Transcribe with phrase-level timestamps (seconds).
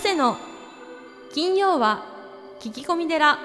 [0.00, 0.38] 長谷の
[1.34, 2.06] 金曜は
[2.58, 3.38] 聞き込み寺。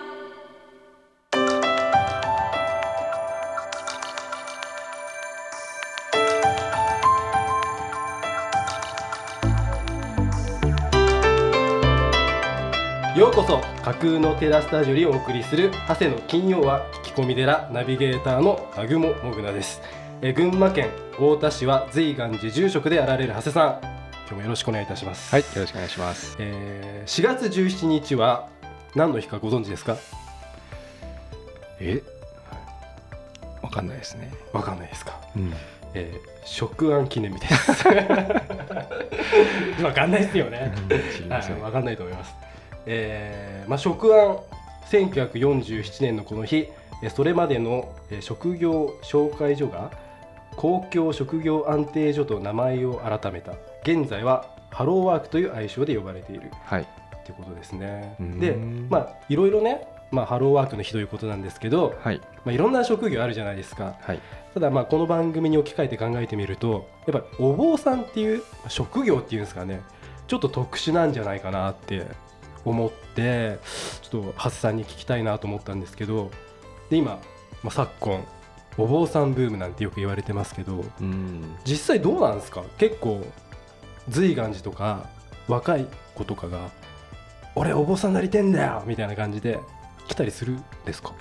[13.17, 19.81] ようこそ架空のテラスタジオにお送りする長谷の金曜は聞き込み寺ナビゲーターの南雲もぐなです。
[20.21, 23.94] え群馬県太田市は随願寺住職であられる長谷さん。
[24.27, 26.35] 今日もよろしくお願いいたしますはい、よろしくお願いします。
[26.39, 28.47] えー4月17日は
[28.95, 29.97] 何の日かご存知ですか？
[31.79, 32.01] え、
[33.61, 34.31] わかんないですね。
[34.53, 35.53] わかんないですか、うん。
[35.93, 37.87] えー、食安記念日です
[39.83, 40.73] わかんないですよね
[41.29, 42.33] はい、かんないと思います。
[42.87, 44.39] えーまあ、食安
[44.89, 46.67] 1947年のこの日、
[47.03, 49.91] えーそれまでの、えー職業紹介所が
[50.55, 53.51] 公共職業安定所と名前を改めた
[53.85, 56.81] 現在はハローワークという愛称で呼ばれているはい。
[56.81, 56.85] っ
[57.25, 58.23] ていうことですねう。
[58.23, 58.55] んで、
[58.89, 62.19] まあ、いろいろね、まあ、ハローワークの日ということなんですけど、はい。
[62.43, 63.95] まあ、いろんな職業あるじゃないですか。
[64.01, 64.19] はい。
[64.53, 69.81] ただまあこの番組に置き換えて考えてみるとやっぱお坊さんっていう職業っていうんですかね
[70.27, 72.07] ちょっと特殊なんじゃないかなって
[72.63, 73.59] 思って
[74.01, 76.31] ちょっと長谷さんに聞きたいなと思ったんですけど
[76.89, 77.19] で今、
[77.63, 78.25] まあ、昨今
[78.77, 81.57] お坊さんブームなんてよく言われてますけどうん。
[81.65, 82.63] 実際どうなんですか？
[82.77, 83.25] 結構
[84.09, 85.07] 随岩寺とか
[85.47, 86.69] 若い子とかが
[87.55, 89.59] 「俺お坊さんなりてんだよ!」みたいな感じで
[90.07, 91.13] 来たりするんですか？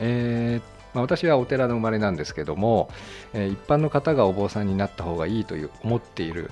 [0.00, 2.90] えーまあ、私はお寺の生まれなんですけども、
[3.32, 6.50] えー一般の方がお坊さんになった方がいいという思っている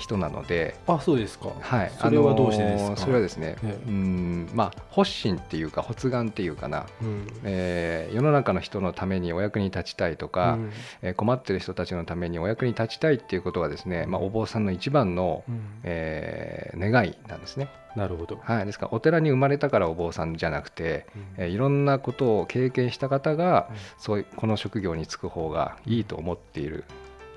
[0.00, 3.88] 人なので、あそうですか、はい、それはどうしてですか、あのーそれはですね、ええ。
[3.88, 7.26] うんまあ発心っていうか発願っていうかな、うん。
[7.44, 10.72] えー世の中の人のためにお役に立ちたいとか、うん。
[11.02, 15.60] えー困ってる人たちのためにお役に立ちたいっていうことはですね、まあ、お坊さんの一番の、うん。
[15.84, 26.84] えー願いなんですね、なるほど、はい、ですからお寺に生まれたからお坊さんじゃなくて、えーいろんなことを経験した方が、そういうこの職業に就く方がいいと思っている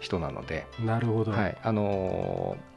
[0.03, 2.73] 人なので、なるほど、はいあのー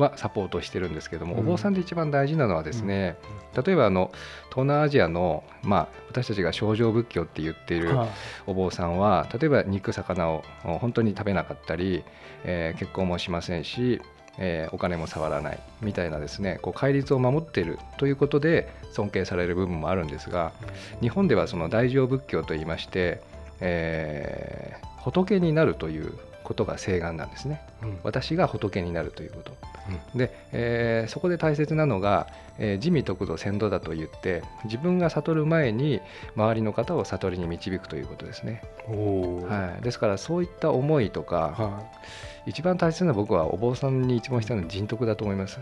[0.00, 1.40] はサポートしてるんですけども、うん。
[1.40, 3.16] お坊さんで一番大事なのはですね、
[3.64, 4.10] 例えばあの
[4.48, 8.08] 東南アジアの、まあ、私たちが清浄仏教って言っているは
[8.48, 12.02] お坊さんは例えば肉魚を本当に食べなかったり、
[12.42, 14.00] えー結婚もしませんし、
[14.36, 20.50] えーお金も触らないみたいなですねこう戒律を守っているということで尊敬される部分もあるんですが
[21.00, 23.20] 日本ではその大乗仏教といいまして、
[23.60, 26.14] えー仏になるという
[26.44, 27.60] ことが請願なんですね。
[27.82, 27.98] うん。
[28.04, 29.56] 私が仏になるということ、
[30.14, 32.28] で、えーそこで大切なのが、
[32.58, 36.00] えー自味得度先度だと言って自分が悟る前に
[36.36, 41.82] 周りの方を悟りに導くということですね、はい、ですからそういった思いとかは
[42.46, 45.58] 一番大切な僕はお坊さんに一番必要なのは人徳だと思います、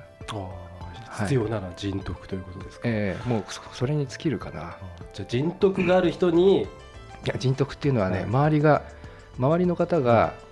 [1.20, 4.76] 必要なら人徳ということですか、えーもうそそれに尽きるかな。
[5.14, 6.66] じゃあ人徳がある人にい
[7.26, 8.24] や人徳っていうのはね、はい。
[8.24, 8.82] 周りが
[9.38, 10.34] 周りの方が、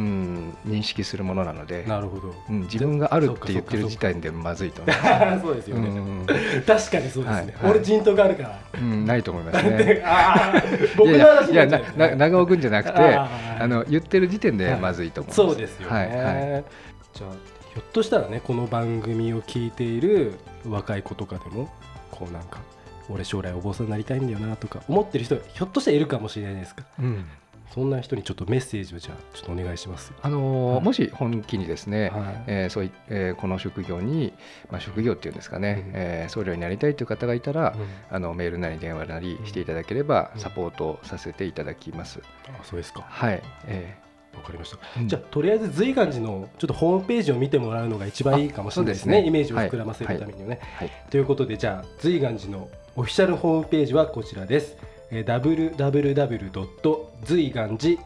[0.00, 2.34] 認識するものなので、なるほど。
[2.48, 6.26] うん、自分があるって言ってる時点でまずいと思いますそうですよね、うん。
[6.66, 7.70] 確かにそうですね、はいはい。
[7.70, 8.60] 俺人徳あるから。
[8.74, 10.02] うん、ないと思いますね。
[10.96, 14.80] 僕の話いやいやにな長尾君じゃなくてあの言ってる時点ではい。
[14.80, 15.36] まずいと思います。
[15.36, 16.64] そうですよね、はいはい。
[17.12, 17.30] じゃあ
[17.72, 20.34] ひょっとしたらねこの番組を聞いている
[20.68, 21.68] 若い子とかでも
[22.10, 22.60] こうなんか
[23.08, 26.84] 俺将来お坊さんになりたいんだよなとか思ってる人ひょっとしたらいるかもしれないですか？
[26.98, 27.26] うん
[27.72, 30.08] そんな人にちょっとメッセージをじゃあちょっとお願いします。
[30.08, 30.84] よあのーはい。
[30.84, 32.44] もし本気にですね、はい。
[32.46, 34.32] えーそういえーこの職業に、
[34.70, 35.92] まあ、職業っていうんですかね、うん。
[35.94, 37.86] えー僧侶になりたいという方がいたら、うん。
[38.10, 40.40] あのメールなり電話なりしていただければうん。
[40.40, 42.20] サポートさせていただきます。
[42.48, 43.02] あそうですか。
[43.08, 43.96] はい、え
[44.36, 49.18] わかりました、ーじゃあとりあえず随願寺のちょっとホームページを見てもらうのが一番いいかもしれないですね。
[49.18, 49.26] すね。
[49.28, 54.76] イメージを膨らませるためにはね、はいということでじゃあ随願寺のオフィシャルホームページはこちらです、
[55.14, 56.98] えー www.
[57.24, 58.02] 随願寺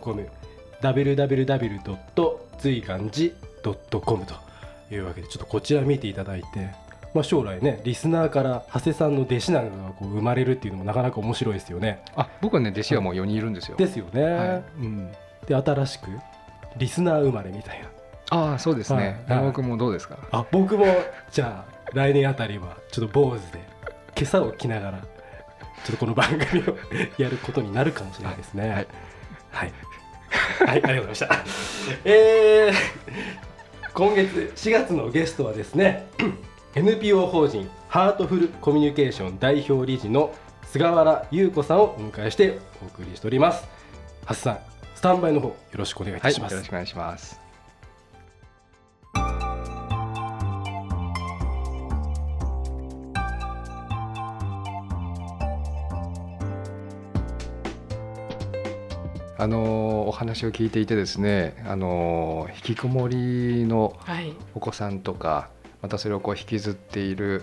[0.00, 0.26] .com
[0.80, 2.36] www.
[2.58, 3.34] 随願寺
[4.00, 4.34] .com と
[4.94, 6.70] いうわけでちょっとこちら見ていただいて
[7.14, 12.02] まあ、将来ねリスナーから長谷さんの弟子なんかがこう生まれるっていうのもなかなか面白いですよね。
[12.16, 13.76] あ僕はね弟子はもう4人いるんですよ。
[13.76, 14.22] ですよね。
[14.24, 15.12] はいうん、
[15.46, 16.08] で新しく
[16.76, 17.88] リスナー生まれみたいな。
[18.30, 18.98] ああそうですね。
[19.28, 20.18] はい長尾君もどうですか？
[20.32, 20.86] あ僕も
[21.30, 23.60] じゃあ来年あたりはちょっと坊主で
[24.18, 25.00] 今朝を着ながら
[25.84, 26.76] ちょっとこの番組を
[27.18, 28.62] やることになるかもしれないですね。
[28.62, 28.86] はい、
[29.50, 29.72] はい
[30.66, 31.44] はい、ありがとうございました。
[32.04, 32.72] えー、
[33.92, 36.06] 今月4月のゲストはですね
[36.74, 40.34] NPO 法人ハートフルコミュニケーション代表理事の
[40.64, 43.64] 菅原優子さんをお迎えしてお送りしております。
[44.24, 44.58] ハッさん
[44.94, 46.52] スタンバイの方よろしくお願いいたはい、します。
[46.52, 47.43] よろしくお願いします。
[59.36, 64.34] あのお話を聞いていてですねあの引きこもりのはい。
[64.54, 65.48] お子さんとか
[65.82, 67.42] またそれをこう引きずっている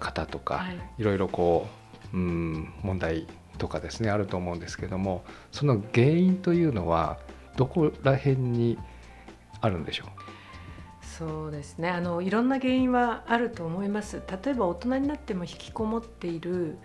[0.00, 0.78] 方とか、はい。
[0.98, 1.66] い、ろいろこ
[2.12, 3.26] ううん問題
[3.58, 7.18] とかですねあると思うんですけどもその原因というのは
[7.56, 8.78] どこら辺に
[9.60, 10.04] あるんでしょ
[11.00, 11.88] そうですね。
[11.88, 14.22] あのいろんな原因はあると思います。
[14.44, 16.78] 例えば大人になっても引きこもっている、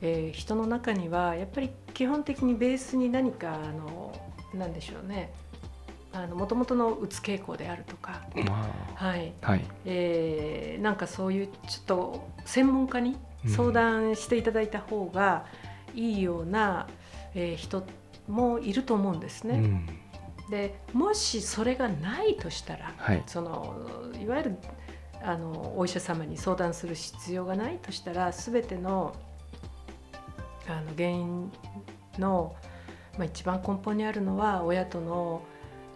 [0.00, 4.14] えー人の中にはやっぱり基本的にベースに何かあの
[4.54, 5.32] なんでしょうね。
[6.32, 8.40] もともとのうつ傾向であるとか、う。
[8.94, 9.32] はい。
[9.42, 11.52] はい、えーなんかそういうちょ
[11.82, 13.16] っと専門家に
[13.48, 15.46] 相談していただいた方が
[15.92, 16.86] いいような、
[17.34, 17.84] えー人
[18.28, 19.54] もいると思うんですね。
[19.58, 19.86] うん。
[20.52, 23.24] でもしそれがないとしたらはい。
[23.26, 23.74] その
[24.22, 24.56] いわゆる
[25.20, 29.16] あのお医者様に相談する必要がないとしたら全ての
[30.74, 31.52] あの原因
[32.18, 32.54] の、
[33.16, 35.42] まあ、一番根本にあるのは親との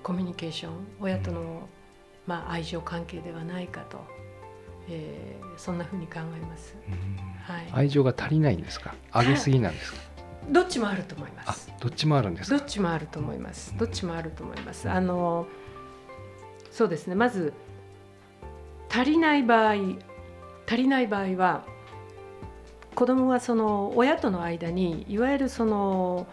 [0.02, 1.68] コミュニケーション親との、
[2.26, 4.04] まあ、愛情関係ではないかと、
[4.88, 6.74] えーそんなふうに考えます。
[6.88, 8.94] うんはい愛情が足りないんですか？
[9.14, 9.98] 上げすぎなんですか？
[10.48, 11.70] どっちもあると思いまあす。
[11.78, 12.56] どっちもあるんですか？
[12.58, 13.74] どっちもあると思います。
[13.76, 14.88] どっちもあると思います。
[14.90, 15.46] あの
[16.70, 17.14] そうですね。
[17.14, 17.52] まず
[18.90, 19.74] 足りない場合、
[20.66, 21.64] 足りない場合は
[23.02, 26.28] 子供はその親との間にいわゆるその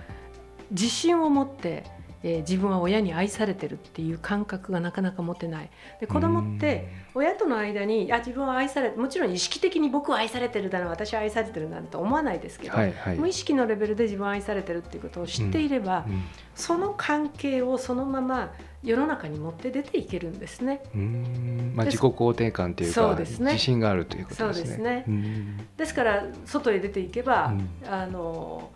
[0.69, 1.83] 自信を持って、
[2.21, 5.71] えー自分は親に愛されてるっていう感覚がなかなか持てない。
[5.99, 13.17] で子供って親との間にいや自分は愛されもちろん意識的に僕は愛されてるだな私は愛されてるなんて思わないですけど、はいはい。
[13.17, 16.21] 無意識のレベルで自分は愛されてるっていうことを知っていれば、うん。
[16.53, 20.81] その関係をそのまま世の中に持って出ていけるんですね。
[20.95, 21.73] うん。
[21.75, 23.53] まあ、自己肯定感というかですね。
[23.53, 24.63] 自信があるということですね。
[24.63, 25.03] そうですね。
[25.07, 25.57] うん。
[25.75, 27.93] ですから外へ出ていけば、うん。
[27.93, 28.71] あの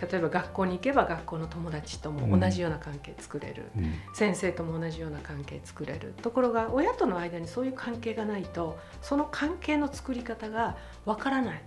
[0.00, 3.94] 例えば学校に行けば学校の友達とも同じような関係作れる、うん。
[4.14, 6.14] 先生とも同じような関係作れる。
[6.22, 11.62] ところが親との間にそういう関係がないとその関係の作り方がわからない。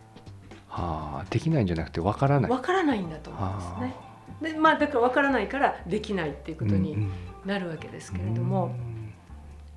[0.67, 2.51] はあ、できないんじゃなくてわからない。
[2.51, 3.95] わからないんだと思うんですはね。
[4.41, 7.11] でまあだからわからないからできないっていうことにうんうん
[7.45, 8.75] なるわけですけれども。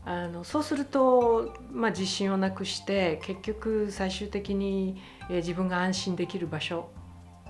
[0.07, 5.01] あのそうすると、まあ、自信をなくして結局最終的に、
[5.31, 6.91] えー自分が安心できる場所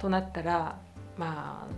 [0.00, 0.78] となったら
[1.18, 1.74] まあ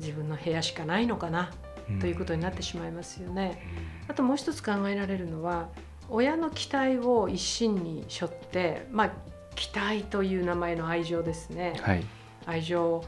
[0.00, 1.52] 自分の部屋しかないのかな
[1.88, 3.62] うんということになってしまいますよね。
[4.08, 5.68] あともう一つ考えられるのは
[6.08, 9.10] 親の期待を一身に背負ってまあ
[9.54, 11.74] 期待という名前の愛情ですね。
[11.82, 12.04] はい。
[12.46, 13.04] 愛情、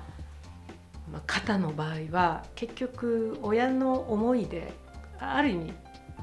[1.12, 4.73] まあ、肩の場合は結局親の思いで
[5.19, 5.75] ある意味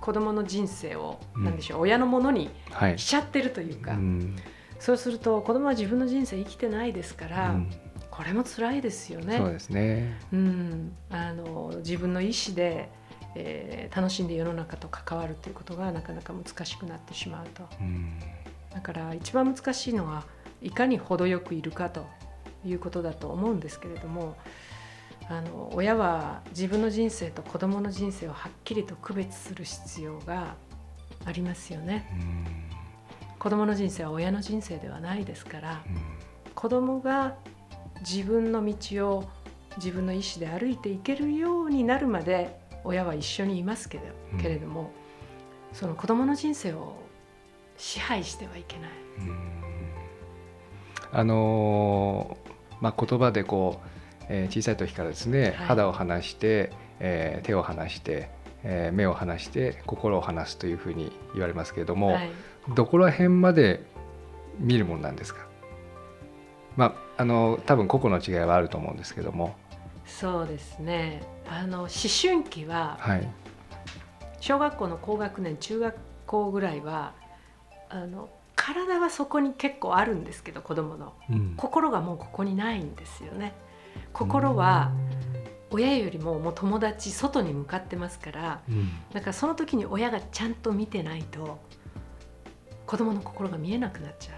[0.01, 3.00] 子供の人生を、うんなんでしょう親のものにはい。
[3.00, 4.36] しちゃってるというか、うん
[4.80, 7.71] そうすると子供は自分の人生生きてないですから、うん
[8.09, 9.38] これも辛いですよね。
[9.38, 10.19] そうですね。
[10.33, 12.89] うん、あの自分の意思で、
[13.36, 17.63] えー楽しんで世の中と関わるということがなかなか難しくなってしまうと。
[17.80, 18.19] うん
[18.74, 20.25] だから一番難しいのは
[20.62, 22.06] いかに程よくいるかと
[22.65, 24.36] いうことだと思うんですけれども
[25.29, 30.55] あの親は自分の人生と子供の人生をはっきりと区別する必要が
[31.24, 32.09] ありますよね。
[32.13, 32.69] うん
[33.38, 36.01] 子供の人生は親の人生ではないですからうん
[36.55, 37.38] 子供が
[38.01, 39.29] 自分の道を
[39.77, 44.91] 自分の意思で歩いていけるようになるまで親は一緒にいますけどうんけれども、
[45.71, 46.95] その子供の人生を
[47.77, 48.89] 支配してはいけない。
[51.12, 52.50] あのー
[52.81, 53.99] まあ、言葉でこう、
[54.29, 55.53] えー小さい時からですね、はい。
[55.53, 58.29] 肌を離して、えー手を離して、
[58.63, 62.29] えー目を離して心を離すというふうに言われますけれども、はい。
[62.75, 63.83] どこら辺まで
[64.59, 65.48] 見るもんなんですか？
[66.77, 69.55] まああの多分個々の違いはあると思うんですけども。
[70.05, 71.21] そうですね。
[71.50, 71.89] あの思
[72.21, 73.27] 春期ははい。
[74.39, 75.95] 小学校の高学年中学
[76.25, 77.13] 校ぐらいは
[77.89, 81.13] あの体はそこに結構あるんですけど子供の。
[81.29, 81.53] うん。
[81.57, 83.53] 心がもうここにないんですよね
[84.13, 84.91] 心は
[85.72, 88.89] 親よりももう友達外に向かってますからうん。
[89.13, 91.60] だからその時に親がちゃんと見てないと
[92.86, 94.36] 子供の心が見えなくなっちゃう。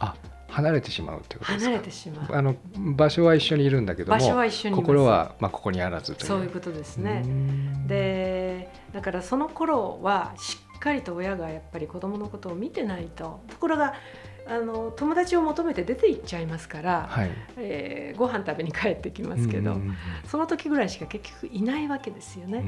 [0.00, 0.14] あ
[0.48, 1.70] 離れてしまうってことですか？
[1.70, 2.34] 離れてしまう。
[2.34, 2.56] あの
[2.96, 6.26] 場所は一緒にいるんだけども場所は一緒に心は、まあ、ここにあらずという。
[6.28, 7.22] そういうことですね。
[7.24, 7.86] うん。
[7.86, 13.94] でだからその頃はしっかりと親がやっぱり子供のことを見てないとところが
[14.46, 17.30] あの友達を求めて出て行っちゃいますから、はい。
[17.56, 19.96] えーご飯食べに帰ってきますけど、うん
[20.26, 22.58] その時ぐらいしか結局いないわけですよね。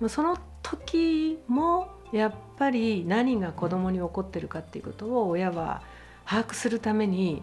[0.00, 0.08] うん。
[0.08, 5.82] その時もやっぱり何が子供に起こってるかっていうことを親は
[6.24, 7.42] 把握するために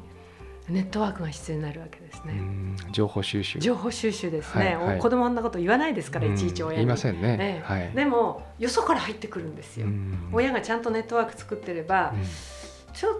[0.69, 2.33] ネットワークが必要になるわけですね。
[2.33, 2.77] うん。
[2.91, 3.59] 情報収集。
[3.59, 4.99] 情報収集ですね、はいはい。
[4.99, 6.83] 子供あんなこと言わないですから、いちいち親に。
[6.83, 7.63] うん言いませんね、ええ。
[7.63, 7.91] はい。
[7.93, 10.29] でもよそから入ってくるんですよ、うん。
[10.31, 12.23] 親がちゃんとネットワーク作ってれば、うん。
[12.93, 13.19] ちょっ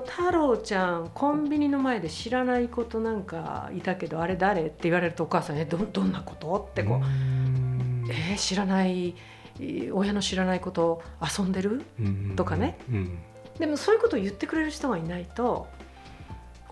[0.00, 8.06] と太郎ちゃんコンビニの前で知らないことなんかいたけどあれ誰って言われるとお母さんえどどんなことってこう、うん。
[8.10, 9.14] えー知らない
[9.60, 11.82] えー親の知らないこと遊んでる？
[12.00, 12.32] うん。
[12.36, 12.78] とかね。
[12.90, 13.18] うん。
[13.58, 15.68] でもそういうことを言ってくれる人がいないと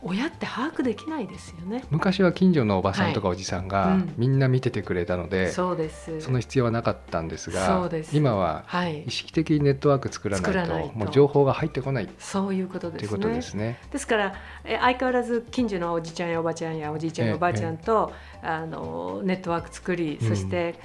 [0.02, 1.84] 親って把握できないですよね。
[1.90, 4.14] 昔は近所のおばさんとかおじさんがうん。
[4.16, 6.20] みんな見ててくれたので、そうです。
[6.20, 9.02] その必要はなかったんですそが今ははい。
[9.02, 10.96] 意識的にネットワーク作らないと作らないと。
[10.96, 13.34] もう情報が入ってこないそういうことですね。
[13.34, 13.78] ですね。
[13.90, 20.28] ですからえ相変わらず近所のおじちゃんやおばちゃんやおじいちゃんやおばあちゃんと、あのネットワーク作り、うん。
[20.28, 20.76] そして、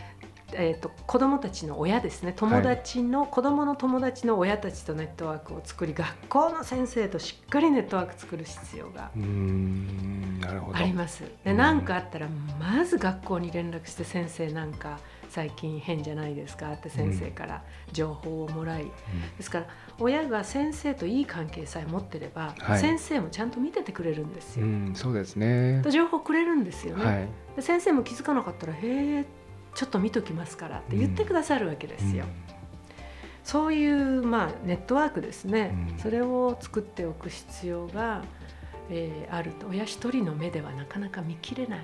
[0.53, 9.11] えー、と子どもたちの親ですね友達の、子どもの友達の親たちとネットワークを作り学校の先生としっかりネットワーク作る必要が
[10.73, 11.23] あります。
[11.43, 12.27] でうん何かあったら
[12.59, 14.99] まず学校に連絡して先生なんか
[15.29, 18.85] 最近変じゃないですかって先生から情報をもらい、
[19.37, 19.67] ですから
[19.99, 24.65] 親が先生といい関係さえ持ってれば、はい先生もちゃんと見ててくれるんですよ。
[24.65, 25.81] うん、そうですね。
[25.89, 27.27] 情報くれるんですよね、はい。
[27.55, 29.25] で先生も気づかなかったら「へえ
[29.75, 32.25] ちょっと見ときますから」って言ってくださるわけですよ。
[33.43, 35.99] そういう、まあ、ネットワークですね、うん。
[35.99, 38.23] それを作っておく必要が、
[38.89, 39.67] えーあると。
[39.67, 41.79] 親一人の目ではなかなか見切れない。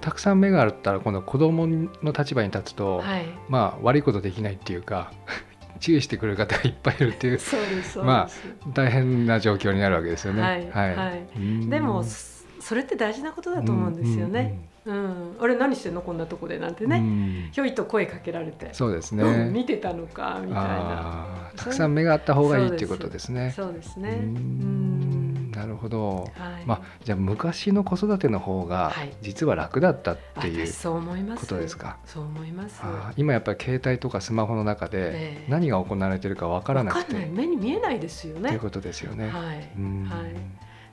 [0.00, 5.12] たくさん目があったら今度子供の立場に立つと、はい、まあ悪いことできないっていうか
[5.80, 8.28] 注意してくれる方がいっぱいいるっていうそうですま
[8.74, 10.42] 大変な状況になるわけですよね。
[10.42, 11.28] はいはい。
[11.36, 11.70] うん。
[11.70, 14.58] でもそそれって大事なことだと思うんですよね。
[14.88, 16.00] うんあれ何してんの？
[16.00, 19.50] こんなとこでなんてね、うんひょいと声かけられて、そうですうんね。
[19.50, 21.50] 見てたのかみたいな。
[21.56, 23.52] たくさん目があった方がいいっていうことですね。
[23.54, 24.10] そうですね。
[24.22, 26.16] うなるほど。
[26.16, 26.28] はい。
[26.66, 31.40] まあじゃあ昔の子育ての方がはい実は楽だったっていう私そう思います。
[31.40, 31.98] ことですか？
[32.06, 32.80] そう思います。
[33.16, 38.60] 今やっぱり携帯とかスマホの中でええ何が行われてるかわからなくわかんないて目に見えないですよねという。
[38.60, 39.28] ことですよね。
[39.28, 39.70] はい。
[39.76, 40.34] うんはい。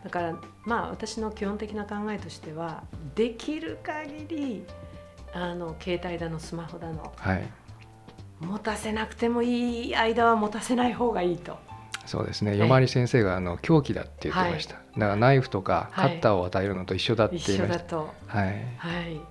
[0.06, 0.36] だから
[0.66, 2.84] まあ私の基本的な考えとしては
[3.16, 4.64] できる限り
[5.34, 7.44] あの携帯だのスマホだのはい。
[8.40, 11.58] 持たせなくてもいい間は持たせない方がいいと。
[12.06, 12.52] そうですね。
[12.52, 14.76] ええ夜回り先生があの凶器だって言ってました。
[14.76, 17.76] だからナイフとかカはいッターを与えるのと一緒だって一言いました。
[17.76, 18.14] 緒だと。
[18.28, 18.48] はい。
[18.78, 19.22] はい。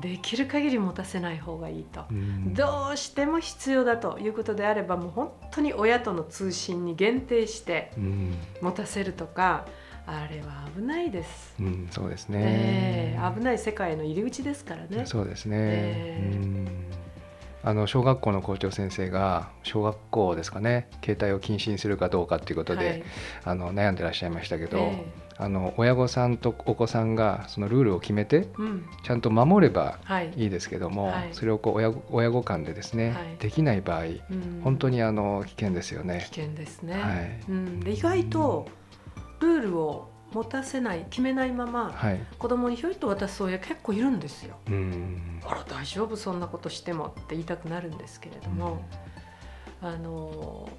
[0.00, 2.06] できる限り持たせない方がいいと。
[2.10, 9.66] うんどうしても必要だということであればもう本当に親との通信に限定してうん持たせるとか
[10.06, 11.54] あれは危ないです。
[11.60, 12.38] うんそうですね。
[12.42, 15.06] ええ危ない世界への入り口ですからね。
[15.06, 15.56] そうですね。
[15.58, 16.68] ええうん
[17.64, 23.02] あの小学校の校長先生が小学校ですかね携帯を禁止にするかどうかっていうことで、はい
[23.44, 25.04] あの悩んでらっしゃいましたけど、え
[25.36, 36.26] あの親御さんとお子さんがそのルールを決めてえうんちゃんと守ればはいいいですけども、はいそれをこう親御親御間でですね、はいできない場合うん本当にあの危険ですよね。
[36.32, 36.94] 危険ですね。
[36.94, 38.66] はいうん、で意外と
[39.42, 44.56] ルールを持たせない決めないままはい、子供にひょいと渡す親結構いるんですよ。
[44.66, 45.40] うん。
[45.46, 46.16] あら大丈夫？
[46.16, 48.82] そんなことしてもって言いたくなるんですけれども、
[49.82, 50.70] あの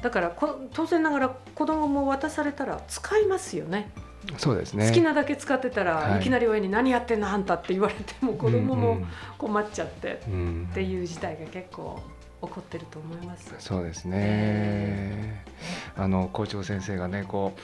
[0.00, 3.90] だからこ当然ながら子供も渡されたら使いますよね。
[4.38, 4.88] そうですね。
[4.88, 6.20] 好きなだけ使ってたら、はい。
[6.20, 7.28] い、きなり親に「何やってんの？
[7.28, 10.22] あんた」って言われても子供も困っちゃって
[10.70, 12.00] っていう事態が結構
[12.40, 13.54] 起こってると思います。
[13.58, 15.44] そうですね、え
[15.96, 17.60] あの校長先生がねこう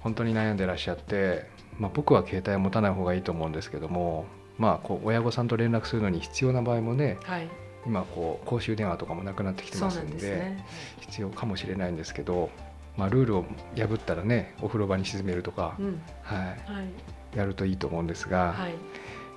[0.00, 1.46] 本当に悩んでらっしゃって、
[1.78, 4.26] まあ、僕は携帯を持たない方がいいと思うんですけども、
[4.58, 7.48] まあ、こう親御さんと連絡するのに必要な場合もねはい、
[7.86, 10.64] 今こう公衆電話とかもなくなってきてますんでね。
[11.00, 12.50] 必要かもしれないんですけど、
[12.96, 13.44] まあ、ルールを
[13.76, 16.56] 破ったらねお風呂場に沈めるとかう、ん、ははい、
[17.34, 18.74] い、やるといいと思うんですが、はい、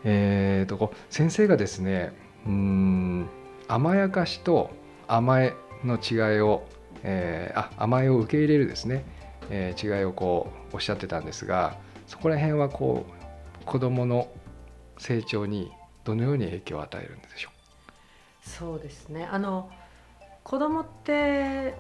[0.04, 2.14] えー、とこう先生がですね
[2.46, 3.30] うーん
[3.68, 4.72] 甘やかしと
[5.08, 5.54] 甘え
[5.86, 6.64] の違いを、
[7.04, 9.06] えーあ甘えを受け入れるですね、
[9.52, 11.76] えー違いをこうおっしゃってたんですが
[12.08, 13.06] そこら辺はこ
[13.62, 14.28] う子どもの
[14.98, 15.72] 成長に
[16.04, 17.50] どのように影響を与えるんでしょ
[18.46, 18.50] う？
[18.50, 19.28] そうですね。
[19.32, 19.70] あの
[20.44, 21.76] 子供って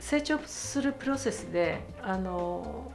[0.00, 2.90] 成長するプロセスであの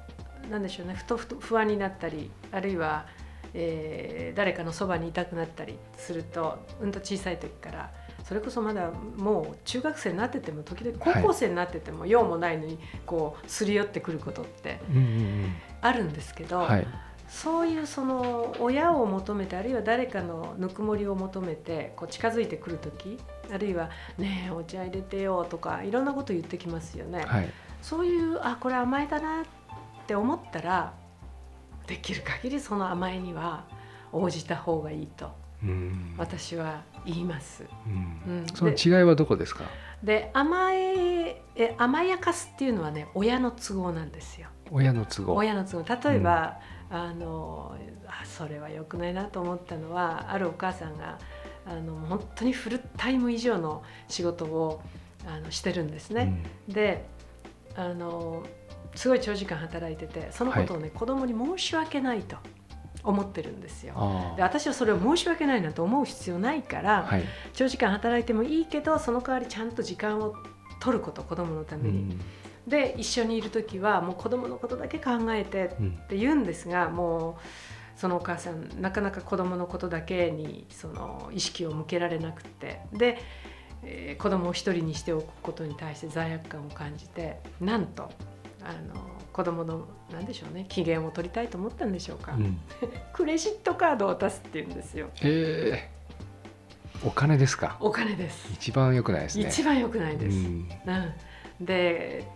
[0.50, 3.06] なんでしょうねふとふと不安になったりあるいは、
[3.53, 7.91] えー誰かのそばにいたくなったりするとうんと小さい時から
[8.29, 14.79] それこそまだもう中学生になってても時々高校生になってても用もないのにこうすり寄ってくることって
[15.81, 16.88] あるんですけど、はい。
[17.27, 23.19] そういうその親を求めてあるいは誰かのぬくもりを求めてこう近づいてくる時
[23.51, 27.24] あるいは「ねえお茶入れてよ」とかいろんなこと言ってきますよね。
[27.25, 27.50] はい。
[27.81, 29.45] そういうあこれ甘えだなっ
[30.05, 30.93] て思ったら
[31.88, 33.63] できる限りその甘えには
[34.12, 35.25] 応じた方がいいと。
[35.25, 35.49] うん
[36.18, 37.66] 私は言います。
[38.28, 38.39] うん。
[38.39, 38.48] うん。
[38.54, 39.66] その違いはどこですか？
[40.04, 44.48] で甘ええ甘やかすっていうのはね親の都合なんですよ。
[44.72, 45.36] 親の都合。
[45.36, 46.10] 親の都合。
[46.10, 47.75] 例えば、あの
[48.08, 51.18] あそれは良くないなと思ったのはあるお母さんが
[51.66, 54.82] あの本当にフルタイム以上の仕事を
[55.28, 56.44] あのしてるんですね。
[56.68, 57.06] で
[57.75, 58.44] あの
[58.96, 62.38] すごい長時間働いててそのことをね、子供に申し訳ないと
[63.03, 63.94] 思ってるんですよ。
[63.96, 67.24] あで私はそれを申し訳ないなんて思う必要ないから、あはい。
[67.53, 70.36] 長時間働いてもいいけどその代わりちゃんと時間を
[70.79, 72.18] 取ること子供のために。
[72.68, 76.00] で一緒にいる時はもう子供のことだけ考えてうん。
[76.03, 77.38] って言うんですがも
[77.98, 82.82] うそのお母さんなかなか子供のことだけにその意識を向けられなくって。
[82.94, 83.18] で、
[83.84, 88.12] えー子供を一人にしておくことに対して罪悪感を感じてなんと
[88.62, 92.60] あの子供のなんでしょうね機嫌を取りたいと思ったんでしょうか、うん。
[93.13, 95.08] クレジットカードを渡すって言うんですよ。
[95.22, 95.91] ええ。
[97.05, 97.77] お金ですか？
[97.79, 98.51] お金です。
[98.51, 99.48] 一番良くないですね。
[99.48, 100.46] 一番良くないです、うん。
[100.88, 102.27] うん、で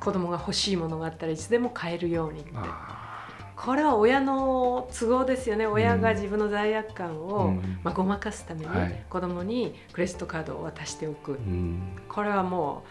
[0.00, 2.50] 子供が欲しいものがあったらいつでも買えるようにって。
[2.54, 5.64] あこれは親の都合ですよね。
[5.68, 7.78] 親が自分の罪悪感ーを、うん。
[7.84, 9.04] まあ、ごまかすためにはい。
[9.08, 11.96] 子供にクレジットカードを渡しておく、うん。
[12.08, 12.88] これはもう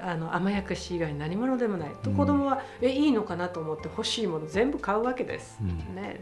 [0.00, 2.16] あの甘やかし以外何者でもないとうん。
[2.16, 5.94] 子供は、えいいのかなと思って欲しいもの全部買うわけです、うん。
[5.94, 6.20] ね。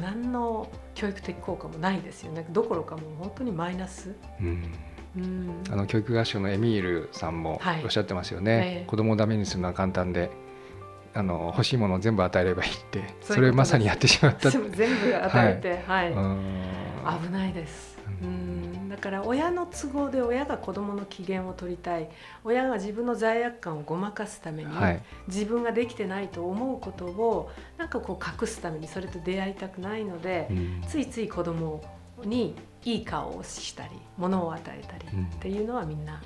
[0.00, 2.46] 何の教育的効果もないですよね。
[2.50, 4.72] どころかもう本当にマイナス、うん。
[5.16, 5.62] うん。
[5.70, 7.84] あの教育合唱のエミールさんもはい。
[7.84, 10.30] おっしゃってますよえね、え子供をダメにするのは簡単で
[11.14, 14.50] あの欲しいものを全部与えればいいってそれをまさにやってしまった。
[14.50, 16.12] 全 部全部与えて、はい。
[16.12, 16.40] うん。
[17.26, 22.08] 危ないです、ううん、だから親の都合で親が子供の機嫌を取りたい。
[22.44, 25.02] 親が自分の罪悪感をごまかすために、はい。
[25.28, 30.82] 自分ができてないと思うことをなんかこう隠すためにそれと出会いたくないので、うん。
[30.86, 31.82] ついつい子供
[32.24, 35.24] にいい顔をしたり物を与えたりうん。
[35.24, 36.22] っていうのはみんな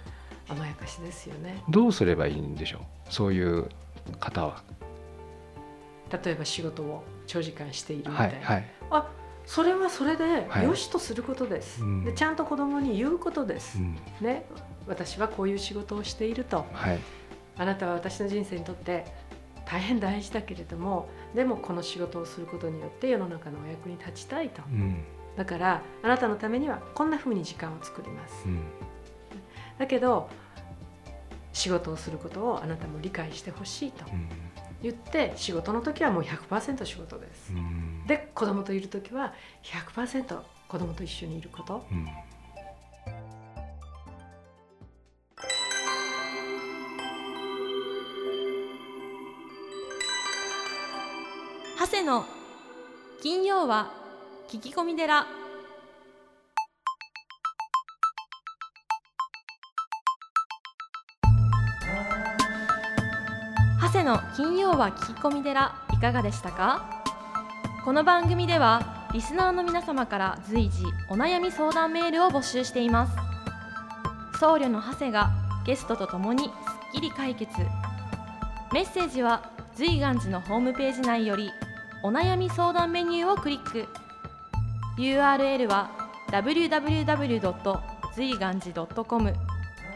[0.48, 1.62] 甘やかしですよね。
[1.68, 2.80] どうすればいいんでしょう？
[3.12, 3.68] そういう
[4.20, 4.62] 方は。
[6.24, 8.64] 例えば仕事を長時間しているみたな、はいいはい。
[8.90, 9.08] あ
[9.46, 10.64] それはそれではい。
[10.64, 12.04] 良しとすることです、うん。
[12.04, 13.96] でちゃんと子供に言うことです、うん。
[14.20, 14.44] ね、
[14.86, 16.66] 私はこういう仕事をしていると。
[16.72, 16.98] はい。
[17.56, 19.06] あなたは私の人生にとって
[19.64, 24.62] 大変大事だけれどもでもこの仕事をすることによって世の中のお役に立ちたいと。
[24.70, 25.04] うん。
[25.36, 28.44] だからあなたのためにはこんな風に時間を作ります。
[28.46, 28.60] うん。
[29.78, 30.28] だけど
[31.52, 34.04] 仕事をすることをあなたも理解してほしいと。
[34.12, 34.28] うん
[34.82, 37.52] 言って仕事の時はもう100%仕事です。
[37.52, 38.06] うん。
[38.06, 41.86] で子供といる時は100%子供と一緒にいること。
[41.90, 42.06] うん
[51.78, 52.24] 長谷の
[53.22, 53.92] 金曜は
[54.48, 55.26] 聞き込み寺
[64.06, 67.02] の金曜は聞き込み寺いかがでしたか？
[67.84, 73.16] この番組ではリスナーの皆様から随時お悩み相談メールを募集しています
[74.38, 75.30] 僧侶の長谷が
[75.64, 76.52] ゲストとともにすっ
[76.92, 77.50] きり解決
[78.72, 81.50] メッセージは随願寺のホームページ内より
[82.04, 83.88] お悩み相談メニューをクリック
[84.98, 85.90] URL は
[86.30, 87.80] www.
[88.14, 89.32] 随願寺 .com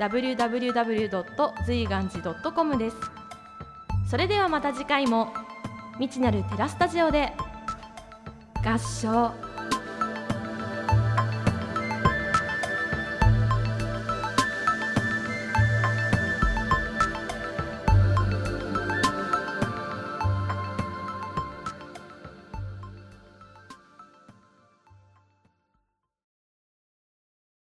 [0.00, 1.64] www.
[1.64, 3.19] 随願寺 .com です
[4.10, 5.32] それではまた次回も
[6.00, 7.32] 未知なるテラスタジオで
[8.64, 9.32] 合唱